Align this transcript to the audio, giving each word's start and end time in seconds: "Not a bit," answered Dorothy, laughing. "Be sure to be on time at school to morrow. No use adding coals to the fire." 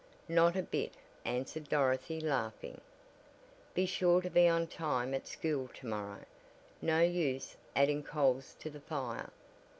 "Not 0.27 0.55
a 0.55 0.63
bit," 0.63 0.95
answered 1.25 1.69
Dorothy, 1.69 2.19
laughing. 2.19 2.81
"Be 3.75 3.85
sure 3.85 4.19
to 4.23 4.31
be 4.31 4.47
on 4.47 4.65
time 4.65 5.13
at 5.13 5.27
school 5.27 5.67
to 5.75 5.85
morrow. 5.85 6.25
No 6.81 7.01
use 7.01 7.55
adding 7.75 8.01
coals 8.01 8.55
to 8.61 8.71
the 8.71 8.81
fire." 8.81 9.29